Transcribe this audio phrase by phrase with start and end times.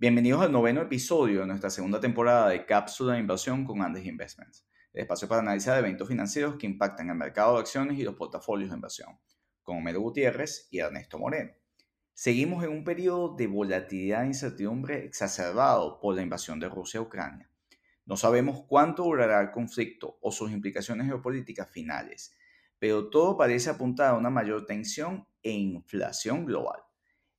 [0.00, 4.66] Bienvenidos al noveno episodio de nuestra segunda temporada de Cápsula de Inversión con Andes Investments,
[4.94, 8.70] el espacio para analizar eventos financieros que impactan el mercado de acciones y los portafolios
[8.70, 9.18] de inversión,
[9.62, 11.52] con Homero Gutiérrez y Ernesto Moreno.
[12.14, 17.02] Seguimos en un periodo de volatilidad e incertidumbre exacerbado por la invasión de Rusia a
[17.02, 17.50] Ucrania.
[18.06, 22.34] No sabemos cuánto durará el conflicto o sus implicaciones geopolíticas finales,
[22.78, 26.80] pero todo parece apuntar a una mayor tensión e inflación global.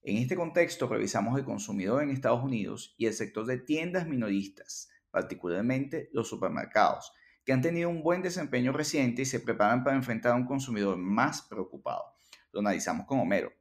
[0.04, 4.90] En este contexto, revisamos el consumidor en Estados Unidos y el sector de tiendas minoristas,
[5.12, 7.14] particularmente los supermercados,
[7.46, 10.98] que han tenido un buen desempeño reciente y se preparan para enfrentar a un consumidor
[10.98, 12.04] más preocupado.
[12.52, 13.52] Lo analizamos con Homero.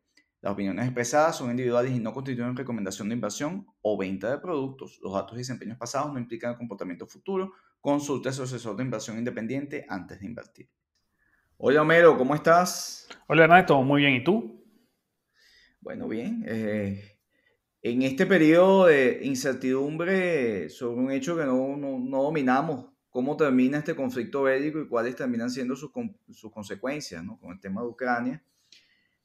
[0.40, 4.98] Las opiniones expresadas son individuales y no constituyen recomendación de inversión o venta de productos.
[5.02, 7.52] Los datos y desempeños pasados no implican el comportamiento futuro.
[7.82, 10.70] Consulta a su asesor de inversión independiente antes de invertir.
[11.58, 13.06] Hola Homero, ¿cómo estás?
[13.26, 14.14] Hola Ernesto, muy bien.
[14.14, 14.59] ¿Y tú?
[15.80, 16.44] Bueno, bien.
[16.46, 17.18] Eh,
[17.82, 21.78] en este periodo de incertidumbre sobre un hecho que no,
[22.22, 25.90] dominamos, cómo termina este conflicto bélico y cuáles terminan siendo sus,
[26.52, 27.38] consecuencias, ¿no?
[27.38, 28.42] Con el tema de Ucrania,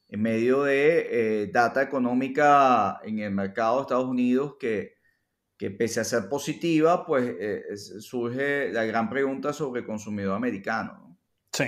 [0.07, 4.95] en medio de eh, data económica en el mercado de Estados Unidos que,
[5.57, 10.93] que pese a ser positiva, pues eh, surge la gran pregunta sobre el consumidor americano.
[10.93, 11.19] ¿no?
[11.51, 11.65] Sí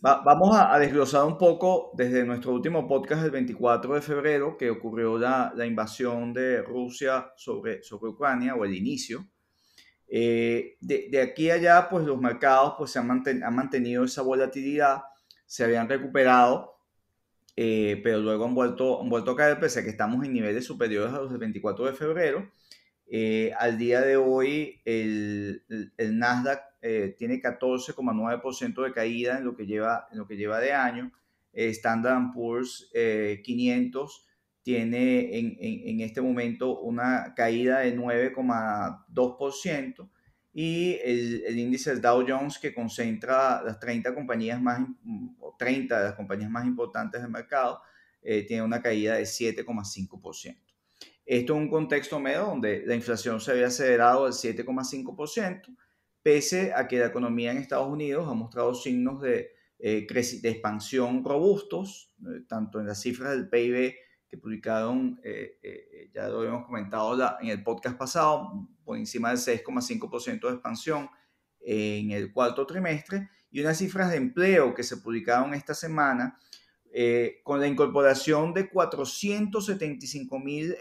[0.00, 5.18] vamos a, desglosar un poco desde nuestro último podcast del 24 de febrero, que ocurrió
[5.18, 9.26] la, la invasión de Rusia sobre, sobre Ucrania, o el inicio.
[10.12, 14.22] Eh, de, de, aquí a allá, pues los mercados pues, se han, han, mantenido esa
[14.22, 15.02] volatilidad,
[15.46, 16.76] se habían recuperado,
[17.56, 20.64] eh, pero luego han vuelto, han vuelto a caer, pese a que estamos en niveles
[20.64, 22.50] superiores a los del 24 de febrero.
[23.06, 25.64] Eh, al día de hoy, el,
[25.96, 30.58] el Nasdaq eh, tiene 14,9% de caída en lo que lleva, en lo que lleva
[30.60, 31.12] de año.
[31.52, 34.20] Eh, Standard Poor's 500 eh,
[34.62, 40.08] tiene en, en, este momento una caída de 9,2%
[40.52, 44.86] y el, el, índice Dow Jones que concentra las 30 compañías más,
[45.38, 47.80] o 30 de las compañías más importantes del mercado,
[48.22, 50.56] tiene una caída de 7,5%.
[51.24, 55.74] Esto en un contexto medio donde la inflación se había acelerado al 7,5%,
[56.22, 60.06] pese a que la economía en Estados Unidos ha mostrado signos de, eh,
[60.42, 63.94] de expansión robustos, eh, tanto en las cifras del PIB
[64.28, 70.48] que publicaron, eh, ya lo habíamos comentado en el podcast pasado, por encima del 6,5%
[70.48, 71.08] de expansión
[71.60, 76.38] en el cuarto trimestre, y unas cifras de empleo que se publicaron esta semana
[77.42, 80.76] con la incorporación de 475 mil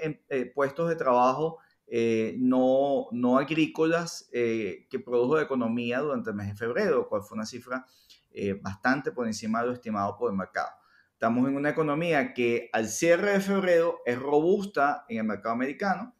[0.53, 1.59] puestos de trabajo
[1.91, 7.23] eh, no, no agrícolas eh, que produjo la economía durante el mes de febrero, cual
[7.23, 7.87] fue una cifra
[8.31, 10.69] eh, bastante por encima de lo estimado por el mercado.
[11.13, 16.15] Estamos en una economía que al cierre de febrero es robusta en el mercado americano,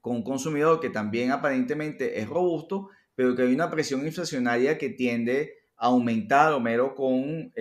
[0.00, 4.90] con un consumidor que también aparentemente es robusto, pero que hay una presión inflacionaria que
[4.90, 7.52] tiende a aumentar, o mero con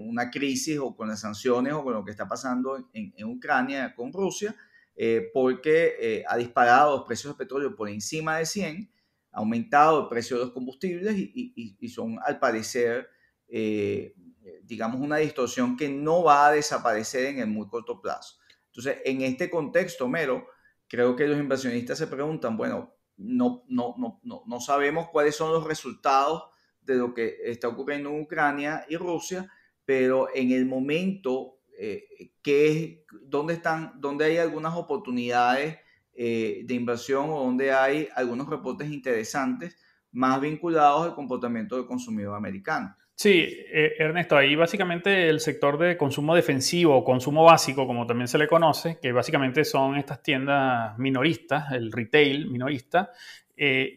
[0.00, 3.94] una crisis o con las sanciones o con lo que está pasando en, en Ucrania,
[3.94, 4.56] con Rusia,
[5.00, 8.92] eh, porque eh, ha disparado los precios del petróleo por encima de 100,
[9.30, 13.08] ha aumentado el precio de los combustibles y, son, al parecer,
[13.46, 14.16] eh,
[14.64, 18.40] digamos, una distorsión que no va a desaparecer en el muy corto plazo.
[18.66, 20.48] Entonces, en este contexto, mero,
[20.88, 25.52] creo que los inversionistas se preguntan, bueno, no, no, no, no, no sabemos cuáles son
[25.52, 26.42] los resultados
[26.82, 29.48] de lo que está ocurriendo en Ucrania y Rusia,
[29.84, 35.78] pero en el momento eh, qué, dónde, están, dónde hay algunas oportunidades
[36.12, 39.76] eh, de inversión o dónde hay algunos reportes interesantes
[40.10, 42.96] más vinculados al comportamiento del consumidor americano.
[43.14, 48.26] Sí, eh, Ernesto, ahí básicamente el sector de consumo defensivo o consumo básico, como también
[48.26, 53.12] se le conoce, que básicamente son estas tiendas minoristas, el retail minorista,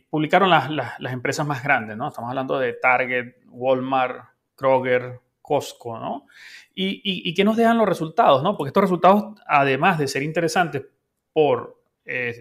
[0.10, 2.08] publicaron las, las, las, empresas más grandes, ¿no?
[2.08, 4.26] Estamos hablando de Target, Walmart,
[4.56, 6.28] Kroger, Costco, ¿no?
[6.74, 8.56] Y, y, qué nos dejan los resultados, ¿no?
[8.56, 10.84] Porque estos resultados, además de ser interesantes
[11.34, 12.36] por, eh,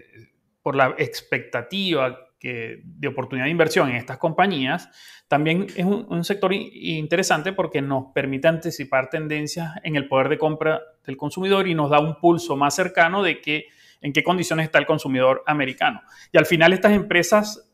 [0.61, 4.89] por la expectativa de oportunidad de inversión en estas compañías,
[5.27, 10.81] también es un, sector interesante porque nos permite anticipar tendencias en el poder de compra
[11.05, 13.67] del consumidor y nos da un pulso más cercano de que,
[14.01, 16.01] en qué condiciones está el consumidor americano.
[16.31, 17.70] Y al final estas empresas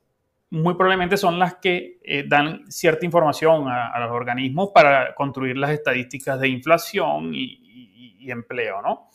[0.49, 5.71] muy probablemente son las que eh, dan cierta información a, los organismos para construir las
[5.71, 7.63] estadísticas de inflación y,
[8.29, 9.07] empleo, ¿no?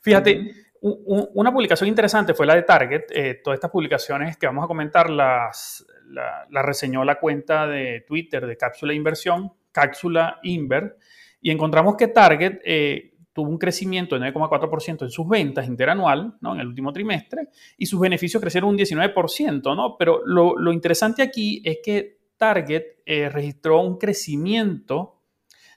[0.00, 0.50] Fíjate,
[0.80, 3.02] una publicación interesante fue la de Target.
[3.10, 8.46] Eh, todas estas publicaciones que vamos a comentar las, la, reseñó la cuenta de Twitter
[8.46, 10.96] de Cápsula Inversión, Cápsula Inver,
[11.40, 16.54] y encontramos que Target eh, tuvo un crecimiento de 9,4% en sus ventas interanual, ¿no?
[16.54, 17.48] En el último trimestre,
[17.78, 19.96] y sus beneficios crecieron un 19%, ¿no?
[19.98, 25.22] Pero lo, interesante aquí es que Target eh, registró un crecimiento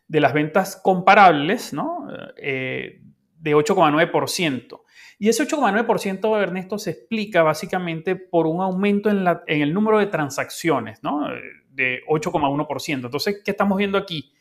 [0.08, 2.08] de las ventas comparables, ¿no?
[2.38, 3.02] Eh,
[3.40, 4.82] de 8,9%.
[5.18, 10.08] Y ese 8,9%, Ernesto, se explica básicamente por un aumento en, en el número de
[10.08, 11.28] transacciones, ¿no?
[11.70, 13.06] De 8,1%.
[13.06, 14.35] Entonces, ¿qué estamos viendo aquí?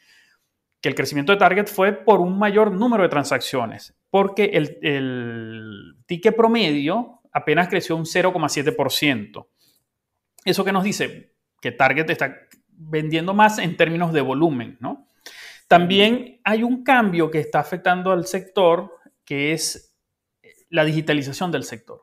[0.85, 5.97] Que el crecimiento de Target fue por un mayor número de transacciones, porque el, el
[6.05, 9.47] ticket promedio apenas creció un 0,7%.
[10.45, 11.37] ¿Eso qué nos dice?
[11.63, 12.37] Que Target está
[12.69, 15.09] vendiendo más en términos de volumen, ¿no?
[15.69, 18.93] También hay un cambio que está afectando al sector,
[19.25, 19.97] que es
[20.69, 22.03] la digitalización del sector.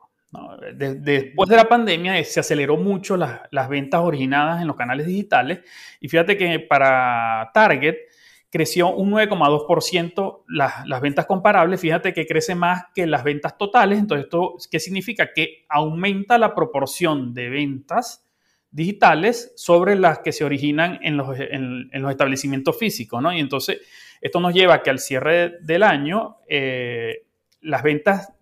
[0.74, 5.60] después de la pandemia se aceleró mucho las ventas originadas en los canales digitales
[6.00, 7.94] y fíjate que para Target
[8.52, 11.80] creció un 9,2% las, las ventas comparables.
[11.80, 13.98] Fíjate que crece más que las ventas totales.
[13.98, 15.32] Entonces, ¿esto qué significa?
[15.34, 18.28] Que aumenta la proporción de ventas
[18.70, 23.32] digitales sobre las que se originan en los, en, los establecimientos físicos, ¿no?
[23.32, 23.80] Y entonces,
[24.20, 27.24] esto nos lleva a que al cierre del año, eh,
[27.62, 28.34] las ventas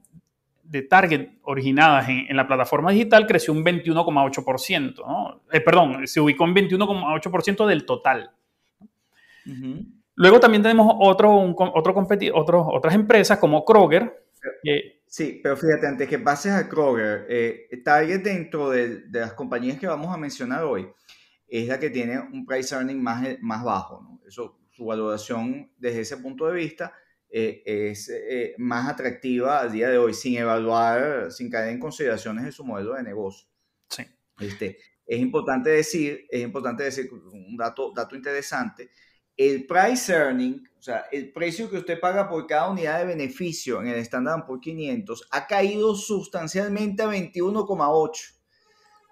[0.65, 5.43] de Target originadas en, la plataforma digital creció un 21,8%, ¿no?
[5.53, 8.33] Eh, perdón, se ubicó en 21,8% del total.
[10.21, 14.23] Luego también tenemos otro, otro otras empresas como Kroger.
[15.07, 19.87] sí, pero fíjate, antes que pases a Kroger, eh, Target dentro de, las compañías que
[19.87, 20.87] vamos a mencionar hoy
[21.49, 24.03] es la que tiene un price earning más, más bajo.
[24.03, 24.21] ¿no?
[24.29, 26.93] Eso, su valoración desde ese punto de vista
[27.31, 32.45] eh, es eh, más atractiva al día de hoy, sin evaluar, sin caer en consideraciones
[32.45, 33.49] de su modelo de negocio.
[33.89, 34.03] Sí.
[34.39, 34.77] Este,
[35.07, 38.91] es importante decir, es importante decir un dato, dato interesante
[39.37, 43.81] el price earning, o sea, el precio que usted paga por cada unidad de beneficio
[43.81, 48.41] en el Standard por 500 ha caído sustancialmente a 21,8.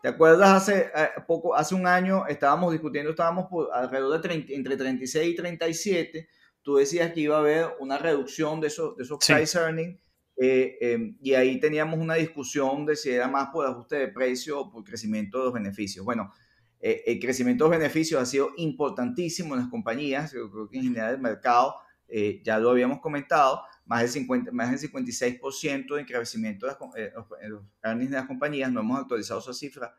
[0.03, 4.77] ¿Te acuerdas hace eh, poco, hace un año estábamos discutiendo, estábamos por alrededor de entre
[4.77, 6.29] 36 y 37.
[6.63, 10.01] Tú decías que iba a haber una reducción de esos, de esos price earning
[10.41, 14.61] eh, em, y ahí teníamos una discusión de si era más por ajuste de precio
[14.61, 16.05] o por crecimiento de los beneficios.
[16.05, 16.33] Bueno,
[16.81, 20.85] eh, el crecimiento de beneficios ha sido importantísimo en las compañías, yo creo que en
[20.85, 21.75] general el mercado,
[22.07, 26.81] eh, ya lo habíamos comentado, más del, 50, más del 56% de crecimiento de las,
[26.97, 29.95] eh, los earnings de las compañías, no hemos actualizado esa cifra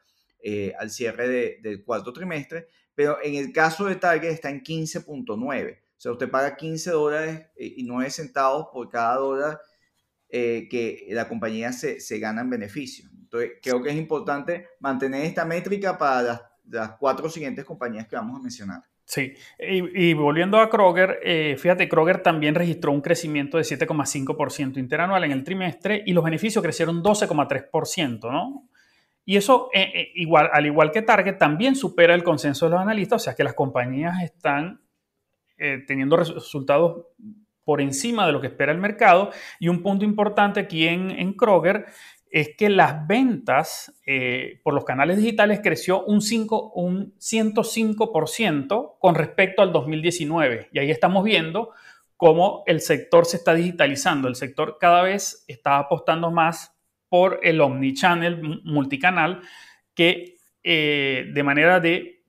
[0.79, 6.01] al cierre del cuarto trimestre, pero en el caso de Target está en 15.9, o
[6.01, 9.59] sea, usted paga 15 dólares y 9 centavos por cada dólar
[10.29, 13.09] que la compañía se, se gana en beneficio.
[13.11, 18.15] Entonces, creo que es importante mantener esta métrica para las las cuatro siguientes compañías que
[18.15, 18.83] vamos a mencionar.
[19.09, 25.23] Sí, y, volviendo a Kroger, eh, fíjate, Kroger también registró un crecimiento de 7,5% interanual
[25.23, 28.69] en el trimestre y los beneficios crecieron 12,3%, ¿no?
[29.25, 32.81] Y eso, eh, eh, igual, al igual que Target, también supera el consenso de los
[32.81, 34.81] analistas, o sea que las compañías están
[35.87, 37.07] teniendo resultados
[37.65, 39.31] por encima de lo que espera el mercado.
[39.59, 41.87] Y un punto importante aquí en, en Kroger
[42.31, 49.15] es que las ventas eh, por los canales digitales creció un, 5, un 105% con
[49.15, 50.69] respecto al 2019.
[50.71, 51.71] Y ahí estamos viendo
[52.17, 54.27] cómo el sector se está digitalizando.
[54.27, 56.75] El sector cada vez está apostando más
[57.07, 59.41] por el omnichannel multicanal
[59.95, 62.23] que eh, de manera de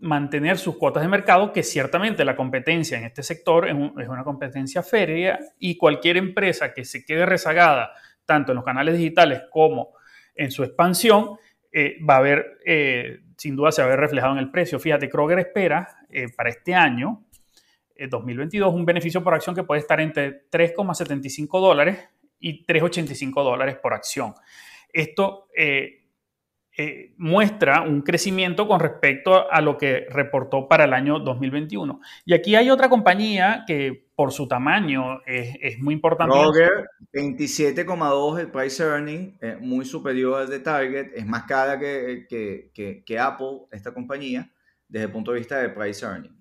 [0.00, 4.22] mantener sus cuotas de mercado, que ciertamente la competencia en este sector es, es una
[4.22, 7.92] competencia férrea y cualquier empresa que se quede rezagada
[8.28, 9.94] tanto en los canales digitales como
[10.34, 11.38] en su expansión,
[11.72, 14.78] eh, va a haber, eh, sin duda se va a ver reflejado en el precio.
[14.78, 17.24] Fíjate, Kroger espera eh, para este año,
[17.98, 21.98] 2022, un beneficio por acción que puede estar entre 3,75 dólares
[22.38, 24.34] y 3,85 dólares por acción.
[24.92, 25.48] Esto
[27.16, 32.00] muestra un crecimiento con respecto a lo que reportó para el año 2021.
[32.24, 36.34] Y aquí hay otra compañía que por su tamaño es, muy importante.
[36.34, 43.02] Kroger, 27,2 el price earning, muy superior al de Target, es más cara que, que,
[43.04, 44.50] que, Apple, esta compañía,
[44.88, 46.36] desde el punto de vista de price earning.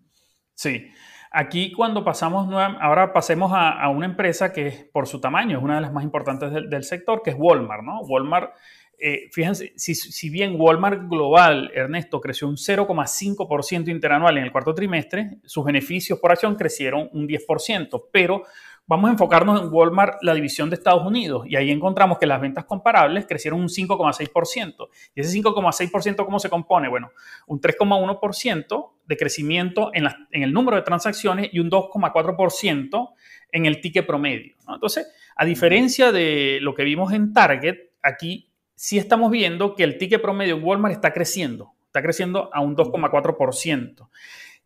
[0.56, 0.88] Sí,
[1.32, 5.82] aquí cuando pasamos, ahora pasemos a, una empresa que por su tamaño es una de
[5.82, 8.02] las más importantes del, del sector, que es Walmart, ¿no?
[8.02, 8.54] Walmart
[9.00, 15.38] eh, fíjense, si, bien Walmart Global, Ernesto, creció un 0,5% interanual en el cuarto trimestre,
[15.46, 18.44] sus beneficios por acción crecieron un 10%, pero
[18.88, 22.42] vamos a enfocarnos en Walmart, la división de Estados Unidos, y ahí encontramos que las
[22.42, 24.88] ventas comparables crecieron un 5,6%.
[25.14, 26.90] ¿Y ese 5,6% cómo se compone?
[26.90, 27.12] Bueno,
[27.46, 33.10] un 3,1% de crecimiento en, en el número de transacciones y un 2,4%
[33.52, 34.56] en el ticket promedio.
[34.68, 38.47] Entonces, a diferencia de lo que vimos en Target, aquí
[38.78, 42.76] sí estamos viendo que el ticket promedio en Walmart está creciendo, está creciendo a un
[42.76, 44.08] 2,4%.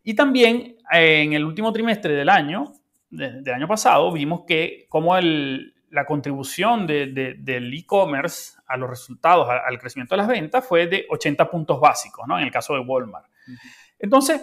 [0.03, 2.74] Y también eh, en el último trimestre del año,
[3.10, 10.15] del año pasado, vimos que como la contribución del e-commerce a los resultados, al crecimiento
[10.15, 12.38] de las ventas, fue de 80 puntos básicos, ¿no?
[12.38, 13.27] En el caso de Walmart.
[13.98, 14.41] Entonces,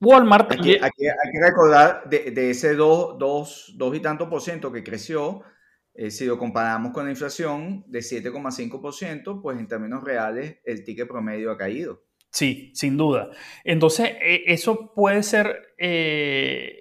[0.00, 0.52] Walmart...
[0.52, 5.42] Aquí, hay que recordar de, ese 2, y tanto por ciento que creció,
[5.94, 11.06] eh, si lo comparamos con la inflación de 7,5%, pues en términos reales el ticket
[11.06, 12.02] promedio ha caído.
[12.30, 13.30] Sí, sin duda.
[13.62, 16.78] Entonces, e, eso puede ser eh,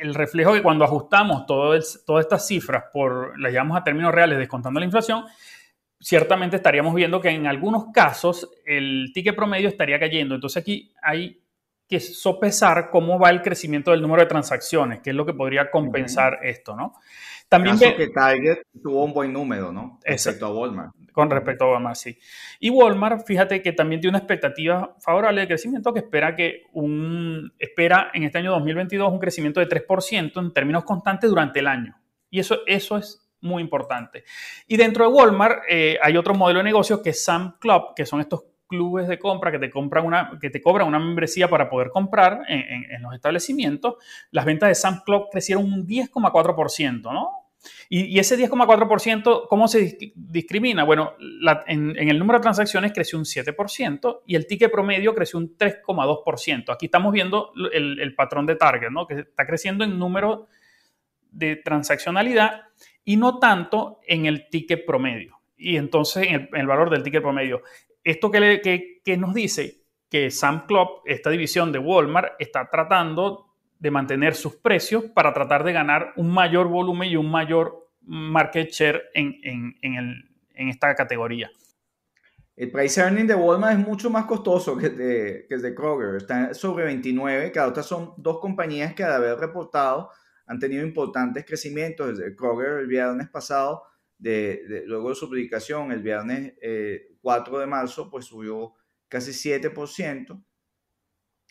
[0.00, 4.80] el reflejo que cuando ajustamos todas estas cifras por, las llamamos a términos reales, descontando
[4.80, 5.24] la inflación,
[6.00, 10.34] ciertamente estaríamos viendo que en algunos casos el ticket promedio estaría cayendo.
[10.34, 11.40] Entonces, aquí hay
[11.88, 15.70] que sopesar cómo va el crecimiento del número de transacciones, que es lo que podría
[15.70, 16.94] compensar esto, ¿no?
[17.52, 20.00] También que Target tuvo un buen número, ¿no?
[20.02, 20.94] Respecto a Walmart.
[21.12, 22.18] Con respecto a Walmart, sí.
[22.60, 27.52] Y Walmart, fíjate que también tiene una expectativa favorable de crecimiento que espera que un
[27.58, 31.94] espera en este año 2022 un crecimiento de 3% en términos constantes durante el año.
[32.30, 34.24] Y eso, eso es muy importante.
[34.66, 38.06] Y dentro de Walmart eh, hay otro modelo de negocio que es Sam Club, que
[38.06, 41.68] son estos clubes de compra que te, compran una, que te cobran una membresía para
[41.68, 43.96] poder comprar en, en los establecimientos.
[44.30, 47.41] Las ventas de Sam Club crecieron un 10,4%, ¿no?
[47.88, 50.84] Y, ese 10,4%, ¿cómo se discrimina?
[50.84, 51.14] Bueno,
[51.66, 56.72] en, el número de transacciones creció un 7% y el ticket promedio creció un 3,2%.
[56.72, 59.06] Aquí estamos viendo el, patrón de target, ¿no?
[59.06, 60.48] que está creciendo en número
[61.30, 62.62] de transaccionalidad
[63.04, 65.40] y no tanto en el ticket promedio.
[65.56, 67.62] Y entonces en el, valor del ticket promedio.
[68.02, 73.51] Esto que, que nos dice que Sam Club, esta división de Walmart, está tratando
[73.82, 78.70] de mantener sus precios para tratar de ganar un mayor volumen y un mayor market
[78.70, 79.74] share en,
[80.54, 81.50] esta categoría.
[82.54, 86.14] El price earning de Walmart es mucho más costoso que, de, que el de Kroger.
[86.14, 87.50] Está sobre 29.
[87.50, 90.10] Cada otras son dos compañías que al haber reportado
[90.46, 92.20] han tenido importantes crecimientos.
[92.20, 93.82] El Kroger el viernes pasado,
[94.16, 96.52] de, luego de su publicación, el viernes
[97.20, 98.74] 4 eh, de marzo, pues subió
[99.08, 100.40] casi 7%.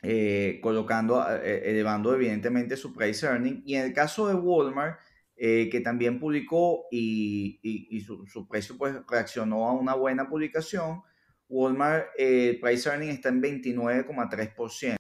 [0.04, 3.62] Eh, colocando, eh, elevando evidentemente su price earning.
[3.66, 5.00] Y en el caso de Walmart,
[5.36, 11.04] eh, que también publicó y, y, su, su, precio pues reaccionó a una buena publicación,
[11.50, 14.96] Walmart, el price earning está en 29,3%.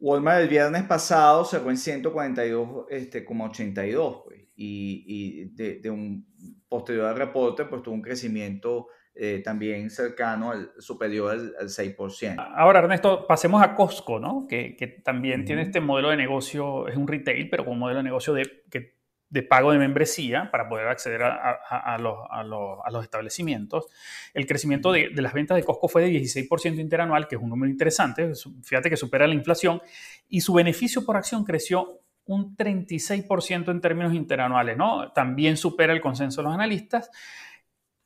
[0.00, 6.24] Walmart el viernes pasado cerró en 142,82 este, pues, y, y de, de, un
[6.68, 8.86] posterior reporte pues tuvo un crecimiento
[9.20, 12.36] eh, también cercano al superior al, 6%.
[12.54, 14.46] Ahora, Ernesto, pasemos a Costco, ¿no?
[14.48, 17.98] que, que también tiene este modelo de negocio, es un retail, pero con un modelo
[17.98, 18.94] de negocio de, que,
[19.28, 23.88] de pago de membresía para poder acceder a, a, a, los, a, los, establecimientos.
[24.34, 27.48] El crecimiento de, de, las ventas de Costco fue de 16% interanual, que es un
[27.48, 28.30] número interesante,
[28.62, 29.82] fíjate que supera la inflación,
[30.28, 35.10] y su beneficio por acción creció un 36% en términos interanuales, ¿no?
[35.12, 37.10] También supera el consenso de los analistas.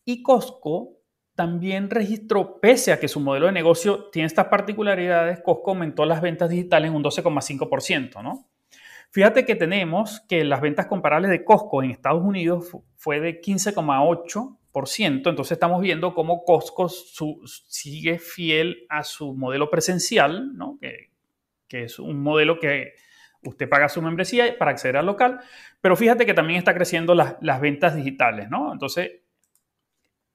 [0.07, 1.01] Y Costco
[1.35, 6.21] también registró, pese a que su modelo de negocio tiene estas particularidades, Costco aumentó las
[6.21, 8.49] ventas digitales en un 12,5%, ¿no?
[9.11, 15.29] Fíjate que tenemos que las ventas comparables de Costco en Estados Unidos fue de 15,8%,
[15.29, 20.79] entonces estamos viendo cómo Costco sigue fiel a su modelo presencial, ¿no?
[20.81, 21.11] que,
[21.85, 22.93] es un modelo que
[23.43, 25.41] usted paga su membresía para acceder al local,
[25.81, 28.73] pero fíjate que también está creciendo las, las ventas digitales, ¿no?
[28.73, 29.22] Entonces,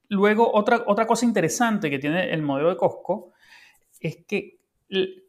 [0.10, 3.34] Luego, otra, otra cosa interesante que tiene el modelo de Costco
[4.00, 4.58] es que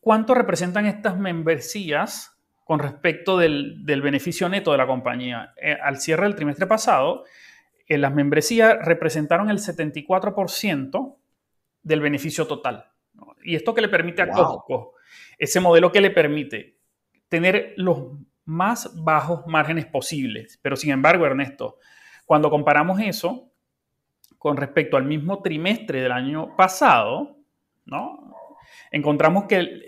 [0.01, 5.55] cuánto representan estas membresías con respecto del, beneficio neto de la compañía.
[5.61, 7.25] Eh, al cierre del trimestre pasado,
[7.87, 11.17] eh, las membresías representaron el 74%
[11.83, 12.85] del beneficio total.
[13.43, 14.93] Y esto que le permite a Costco,
[15.39, 16.77] ese modelo que le permite
[17.29, 20.59] tener los más bajos márgenes posibles.
[20.61, 21.79] Pero sin embargo, Ernesto,
[22.27, 23.51] cuando comparamos eso
[24.39, 27.37] con respecto al mismo trimestre del año pasado,
[27.85, 28.29] ¿no?
[28.91, 29.83] encontramos que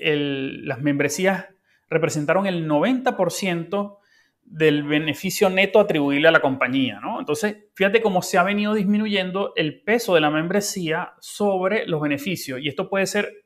[0.62, 1.46] las membresías
[1.88, 3.98] representaron el 90%
[4.42, 7.20] del beneficio neto atribuible a la compañía, ¿no?
[7.20, 12.60] Entonces, fíjate cómo se ha venido disminuyendo el peso de la membresía sobre los beneficios.
[12.60, 13.44] Y esto puede ser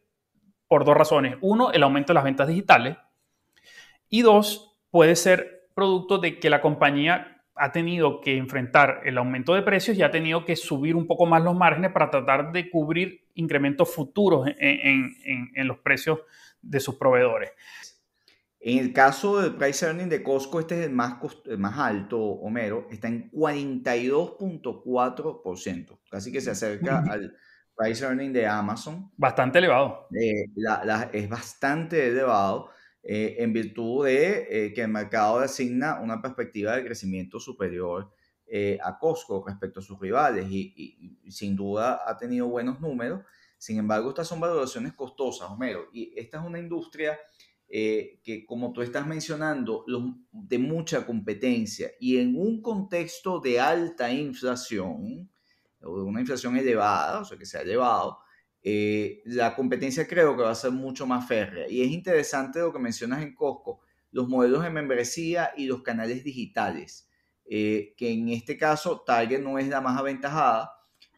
[0.66, 1.37] por dos razones.
[1.42, 2.96] Uno, el aumento de las ventas digitales.
[4.08, 9.54] Y dos, puede ser producto de que la compañía ha tenido que enfrentar el aumento
[9.54, 12.68] de precios y ha tenido que subir un poco más los márgenes para tratar de
[12.68, 15.14] cubrir incrementos futuros en,
[15.66, 16.18] los precios
[16.61, 17.52] de sus proveedores.
[18.61, 21.18] En el caso del price earning de Costco, este es el más,
[21.58, 27.37] más alto, Homero, está en 42.4%, casi que se acerca al
[27.76, 29.12] price earning de Amazon.
[29.16, 30.08] Bastante elevado.
[30.18, 30.46] Eh,
[31.12, 32.70] es bastante elevado
[33.06, 38.11] eh, en virtud de eh, que el mercado asigna una perspectiva de crecimiento superior
[38.82, 43.23] a Costco respecto a sus rivales y, sin duda ha tenido buenos números.
[43.58, 47.18] Sin embargo, estas son valoraciones costosas, Homero, y esta es una industria
[47.76, 49.84] eh, que como tú estás mencionando,
[50.30, 55.28] de mucha competencia y en un contexto de alta inflación,
[55.82, 58.18] o de una inflación elevada, o sea, que se ha elevado,
[58.64, 61.68] eh, la competencia creo que va a ser mucho más férrea.
[61.68, 63.80] Y es interesante lo que mencionas en Costco,
[64.11, 67.09] los modelos de membresía y los canales digitales,
[67.47, 70.73] eh, que en este caso Target no es la más aventajada.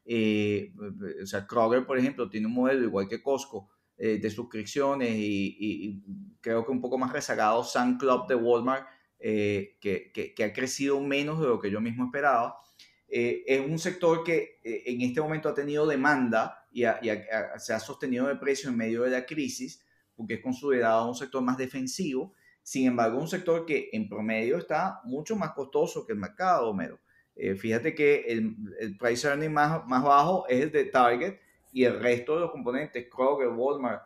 [0.04, 6.02] o sea, Kroger, por ejemplo, tiene un modelo igual que Costco, eh, de suscripciones y,
[6.42, 8.86] creo que un poco más rezagado Sun Club de Walmart,
[9.18, 12.58] eh, que, que, ha crecido menos de lo que yo mismo esperaba.
[13.08, 17.08] Eh, es un sector que en este momento ha tenido demanda y,
[17.58, 21.42] se ha sostenido de precio en medio de la crisis, porque es considerado un sector
[21.42, 22.34] más defensivo.
[22.62, 26.98] Sin embargo, un sector que en promedio está mucho más costoso que el mercado, Homero.
[27.58, 31.38] fíjate que el, el price earning más, más bajo es el de Target,
[31.76, 34.02] y el resto de los componentes, Kroger, Walmart,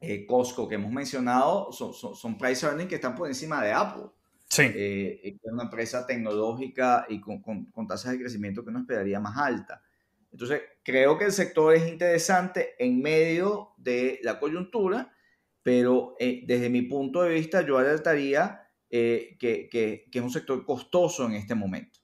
[0.00, 4.04] eh, Costco, que hemos mencionado, son, son, price earning que están por encima de Apple.
[4.48, 4.62] Sí.
[4.62, 9.36] Eh, es una empresa tecnológica y con, con, tasas de crecimiento que uno esperaría más
[9.36, 9.82] alta.
[10.30, 15.14] Entonces, creo que el sector es interesante en medio de la coyuntura,
[15.62, 20.64] pero eh, desde mi punto de vista yo alertaría que, que, que, es un sector
[20.64, 22.00] costoso en este momento.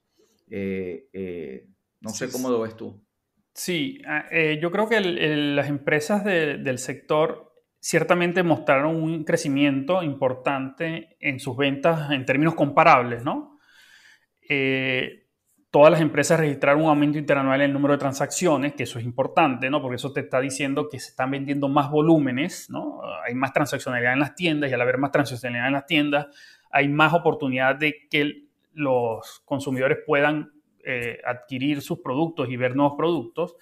[0.49, 3.05] no sé cómo lo ves tú.
[3.55, 11.17] Sí, ah, eh, yo creo que las empresas del sector ciertamente mostraron un crecimiento importante
[11.21, 13.61] en sus ventas en términos comparables, ¿no?
[14.49, 15.24] Eh,
[15.75, 19.05] todas las empresas registraron un aumento interanual en el número de transacciones, que eso es
[19.05, 19.83] importante, ¿no?
[19.83, 23.01] Porque eso te está diciendo que se están vendiendo más volúmenes, ¿no?
[23.27, 26.29] Hay más transaccionalidad en las tiendas y al haber más transaccionalidad en las tiendas,
[26.71, 30.53] hay más oportunidad de que los consumidores puedan
[30.85, 33.57] eh, adquirir sus productos y ver nuevos productos,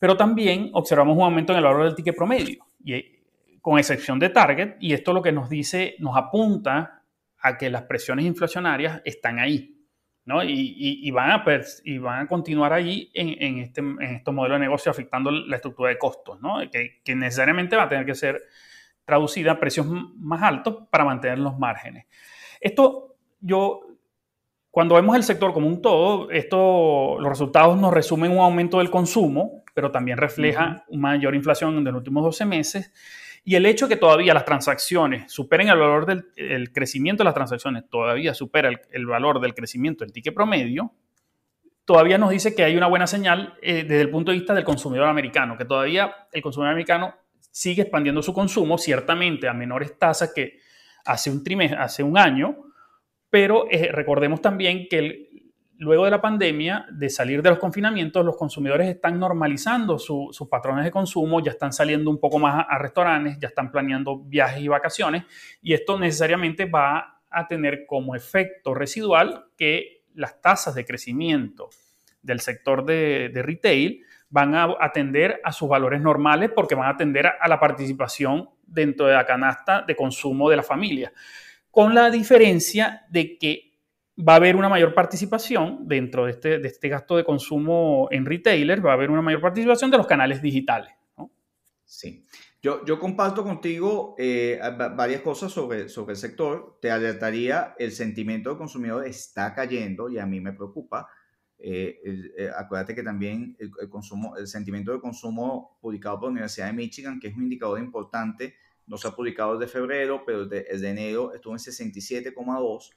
[0.00, 3.22] pero también observamos un aumento en el valor del ticket promedio, y, eh,
[3.60, 7.04] con excepción de Target, y esto lo que nos dice, nos apunta
[7.38, 9.81] a que las presiones inflacionarias están ahí.
[10.24, 10.42] ¿No?
[10.44, 11.44] Y, van a
[11.84, 15.90] y van a continuar ahí en, este, en estos modelos de negocio afectando la estructura
[15.90, 16.58] de costos, ¿no?
[16.70, 18.42] que, que necesariamente va a tener que ser
[19.04, 22.06] traducida a precios más altos para mantener los márgenes.
[22.60, 23.92] Esto yo
[24.72, 28.90] cuando vemos el sector como un todo, esto, los resultados nos resumen un aumento del
[28.90, 32.90] consumo, pero también refleja una mayor inflación en los últimos 12 meses.
[33.44, 37.88] Y el hecho que todavía las transacciones superen el valor del crecimiento de las transacciones,
[37.90, 40.92] todavía supera el, valor del crecimiento del ticket promedio,
[41.84, 44.62] todavía nos dice que hay una buena señal eh, desde el punto de vista del
[44.62, 47.16] consumidor americano, que todavía el consumidor americano
[47.50, 50.60] sigue expandiendo su consumo, ciertamente a menores tasas que
[51.04, 52.56] hace un trimestre, hace un año,
[53.28, 55.30] pero eh, recordemos también que
[55.82, 60.84] luego de la pandemia, de salir de los confinamientos, los consumidores están normalizando sus patrones
[60.84, 64.68] de consumo, ya están saliendo un poco más a, restaurantes, ya están planeando viajes y
[64.68, 65.24] vacaciones,
[65.60, 71.70] y esto necesariamente va a tener como efecto residual que las tasas de crecimiento
[72.22, 77.26] del sector de, retail van a atender a sus valores normales porque van a atender
[77.26, 81.12] a la participación dentro de la canasta de consumo de la familia
[81.70, 83.71] con la diferencia de que
[84.18, 88.26] va a haber una mayor participación dentro de este, de este gasto de consumo en
[88.26, 90.92] retailer, va a haber una mayor participación de los canales digitales.
[91.84, 92.24] Sí.
[92.62, 94.60] Yo, yo, comparto contigo eh,
[94.96, 96.78] varias cosas sobre, sobre el sector.
[96.80, 101.08] Te alertaría, el sentimiento del consumidor está cayendo y a mí me preocupa.
[101.58, 102.00] Eh,
[102.38, 106.72] eh, acuérdate que también el, consumo, el sentimiento de consumo publicado por la Universidad de
[106.72, 108.54] Michigan, que es un indicador importante
[108.86, 112.90] no se ha publicado de febrero, pero el de, de enero estuvo en 67,2,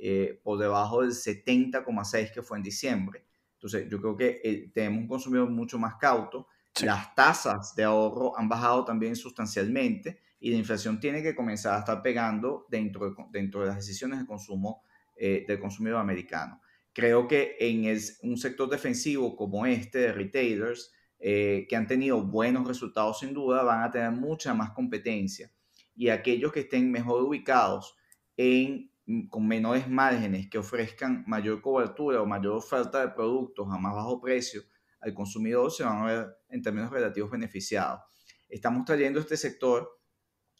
[0.00, 3.24] eh, por debajo del 70,6 que fue en diciembre.
[3.54, 6.46] Entonces, yo creo que eh, tenemos un consumidor mucho más cauto.
[6.82, 11.78] Las tasas de ahorro han bajado también sustancialmente y la inflación tiene que comenzar a
[11.80, 14.82] estar pegando dentro de, dentro de las decisiones de consumo
[15.16, 16.60] eh, del consumidor americano.
[16.92, 22.66] Creo que en un sector defensivo como este de retailers, eh, que han tenido buenos
[22.68, 25.52] resultados sin duda, van a tener mucha más competencia.
[25.96, 27.96] Y aquellos que estén mejor ubicados
[28.36, 28.92] en,
[29.28, 34.20] con menores márgenes, que ofrezcan mayor cobertura o mayor oferta de productos a más bajo
[34.20, 34.62] precio
[35.00, 38.00] al consumidor, se van a ver en términos relativos beneficiados.
[38.48, 39.88] Estamos trayendo este sector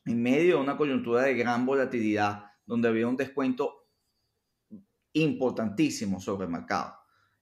[0.04, 3.88] en medio de una coyuntura de gran volatilidad, donde había un descuento
[5.12, 6.94] importantísimo sobre el mercado.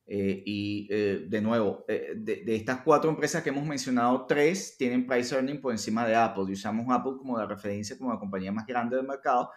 [0.09, 5.05] Eh, y eh, de nuevo, eh, de, estas cuatro empresas que hemos mencionado, tres tienen
[5.05, 6.45] price earning por encima de Apple.
[6.49, 9.51] Y usamos Apple como la referencia como la compañía más grande del mercado,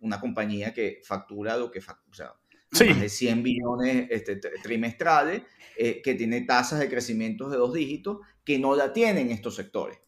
[0.00, 2.32] una compañía que factura lo que factura,
[2.70, 5.42] o sea, más de 100 billones este, trimestrales,
[5.76, 9.98] que tiene tasas de crecimiento de dos dígitos, que no la tienen estos sectores.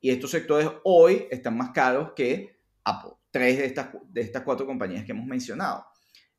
[0.00, 4.66] Y estos sectores hoy están más caros que Apple, tres de estas, de estas cuatro
[4.66, 5.84] compañías que hemos mencionado.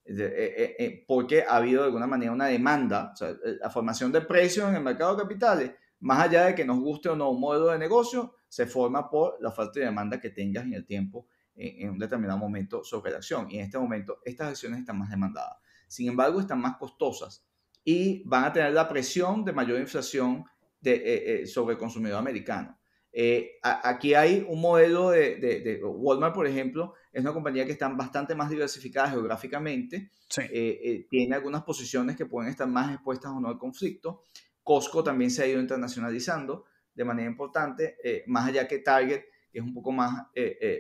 [0.06, 4.12] Eh, eh, eh, porque ha habido de alguna manera una demanda, o sea, la formación
[4.12, 7.30] de precios en el mercado de capitales, más allá de que nos guste o no
[7.30, 10.86] un modelo de negocio, se forma por la falta de demanda que tengas en el
[10.86, 11.28] tiempo
[11.60, 13.48] en, un determinado momento sobre la acción.
[13.50, 15.58] Y en este momento estas acciones están más demandadas.
[15.88, 17.45] Sin embargo, están más costosas
[17.84, 20.45] y van a tener la presión de mayor inflación
[20.80, 22.80] de, sobre el consumidor americano.
[23.12, 28.36] Eh, aquí hay un modelo de, Walmart, por ejemplo, es una compañía que está bastante
[28.36, 33.50] más diversificada geográficamente, eh, eh, tiene algunas posiciones que pueden estar más expuestas o no
[33.50, 34.24] al conflicto.
[34.63, 39.64] Costco también se ha ido internacionalizando de manera importante, más allá que Target, que es
[39.64, 40.28] un poco más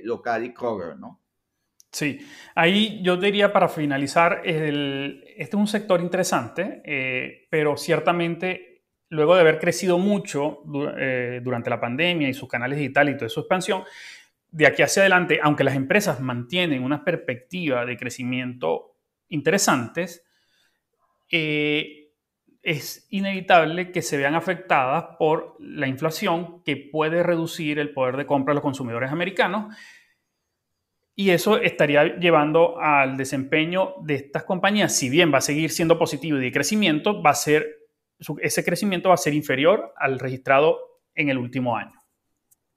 [0.03, 1.21] local y Kroger, ¿no?
[1.91, 2.19] Sí,
[2.53, 8.69] ahí yo diría para finalizar, este es un sector interesante, pero ciertamente
[9.09, 10.63] luego de haber crecido mucho
[10.97, 13.83] eh, durante la pandemia y sus canales digitales y toda su expansión,
[14.51, 18.95] de aquí hacia adelante, aunque las empresas mantienen una perspectiva de crecimiento
[19.29, 20.23] interesantes,
[21.31, 22.08] eh,
[22.61, 28.25] es inevitable que se vean afectadas por la inflación que puede reducir el poder de
[28.25, 29.75] compra de los consumidores americanos.
[31.15, 35.99] Y eso estaría llevando al desempeño de estas compañías, si bien va a seguir siendo
[35.99, 37.79] positivo y de crecimiento, va a ser
[38.41, 40.77] ese crecimiento va a ser inferior al registrado
[41.15, 41.93] en el último año.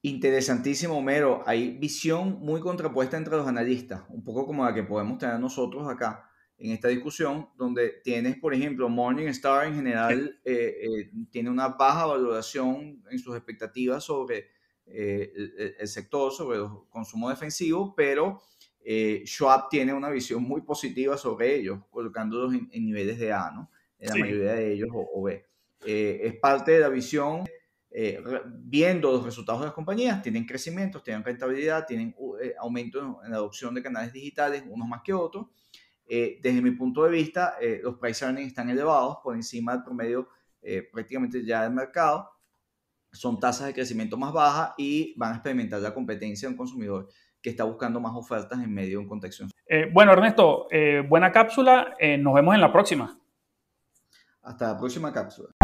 [0.03, 1.42] Interesantísimo, Homero.
[1.47, 5.88] Hay visión muy contrapuesta entre los analistas, un poco como la que podemos tener nosotros
[5.88, 6.29] acá
[6.62, 12.07] en esta discusión, donde tienes, por ejemplo, Morningstar en general eh, eh, tiene una baja
[12.07, 14.46] valoración en sus expectativas sobre
[14.87, 15.33] eh,
[15.79, 18.40] el, sector, sobre el consumo defensivo, pero
[19.25, 23.70] Schwab tiene una visión muy positiva sobre ellos, colocándolos en, en niveles de A, ¿no?
[24.03, 25.46] la mayoría de ellos, o, B.
[25.85, 27.44] Eh, es parte de la visión,
[27.90, 33.31] eh, viendo los resultados de las compañías, tienen crecimientos, tienen rentabilidad, tienen eh, aumento en
[33.31, 35.46] la adopción de canales digitales, unos más que otros.
[36.42, 40.29] Desde mi punto de vista, los price earnings están elevados por encima del promedio
[40.92, 42.31] prácticamente ya del mercado.
[43.12, 47.09] Son tasas de crecimiento más bajas y van a experimentar la competencia de un consumidor
[47.40, 49.46] que está buscando más ofertas en medio de un contexto.
[49.92, 50.68] bueno, Ernesto,
[51.09, 51.94] buena cápsula.
[52.18, 53.18] nos vemos en la próxima.
[54.42, 55.62] Hasta la próxima cápsula.